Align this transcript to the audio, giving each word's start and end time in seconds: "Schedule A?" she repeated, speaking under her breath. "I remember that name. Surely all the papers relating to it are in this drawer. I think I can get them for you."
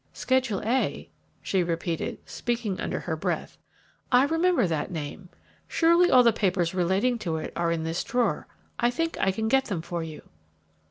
"Schedule 0.13 0.63
A?" 0.65 1.11
she 1.43 1.61
repeated, 1.61 2.17
speaking 2.25 2.81
under 2.81 3.01
her 3.01 3.15
breath. 3.15 3.59
"I 4.11 4.23
remember 4.23 4.65
that 4.65 4.89
name. 4.89 5.29
Surely 5.67 6.09
all 6.09 6.23
the 6.23 6.33
papers 6.33 6.73
relating 6.73 7.19
to 7.19 7.35
it 7.35 7.53
are 7.55 7.71
in 7.71 7.83
this 7.83 8.03
drawer. 8.03 8.47
I 8.79 8.89
think 8.89 9.15
I 9.19 9.29
can 9.29 9.47
get 9.47 9.65
them 9.65 9.83
for 9.83 10.01
you." 10.01 10.23